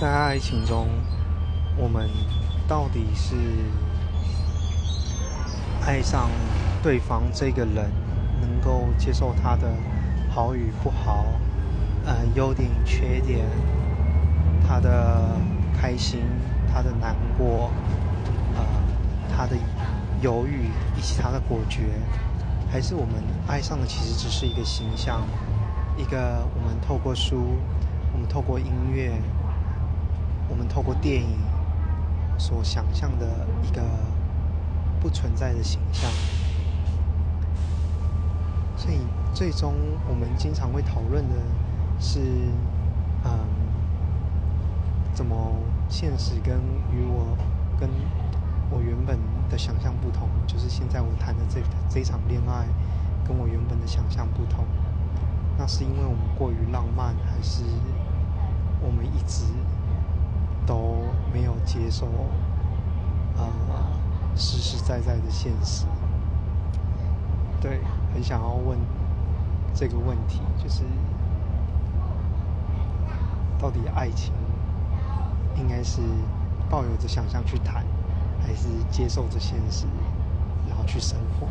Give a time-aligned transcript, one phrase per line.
[0.00, 0.86] 在爱情中，
[1.76, 2.08] 我们
[2.68, 3.34] 到底是
[5.84, 6.30] 爱上
[6.80, 7.90] 对方这个人，
[8.40, 9.68] 能够接受他的
[10.30, 11.26] 好与不好，
[12.04, 13.44] 呃，优点缺点，
[14.68, 15.36] 他的
[15.76, 16.20] 开心，
[16.72, 17.72] 他的难过，
[18.54, 18.64] 呃，
[19.36, 19.56] 他的
[20.22, 21.82] 犹豫以及他的果决，
[22.70, 23.14] 还是我们
[23.48, 25.26] 爱上的其实只是一个形象，
[25.96, 27.56] 一个我们透过书，
[28.12, 29.20] 我们透过音乐。
[30.78, 31.36] 透过电影
[32.38, 33.26] 所想象的
[33.64, 33.82] 一个
[35.00, 36.08] 不存在的形象，
[38.76, 39.00] 所以
[39.34, 39.74] 最终
[40.08, 41.34] 我们经常会讨论的
[41.98, 42.20] 是，
[43.24, 43.32] 嗯，
[45.12, 45.50] 怎么
[45.88, 46.56] 现实跟
[46.92, 47.36] 与我
[47.80, 47.90] 跟
[48.70, 49.18] 我原本
[49.50, 50.28] 的想象不同？
[50.46, 52.64] 就是现在我谈的这这场恋爱
[53.26, 54.64] 跟我原本的想象不同，
[55.58, 57.64] 那是因为我们过于浪漫，还是
[58.80, 59.42] 我们一直？
[61.68, 62.06] 接受，
[63.36, 63.46] 呃，
[64.34, 65.84] 实实在在的现实。
[67.60, 67.82] 对，
[68.14, 68.78] 很想要问
[69.74, 70.82] 这个问题，就是
[73.58, 74.32] 到底爱情
[75.56, 76.00] 应该是
[76.70, 77.84] 抱有着想象去谈，
[78.40, 79.86] 还是接受着现实，
[80.66, 81.46] 然后去生活？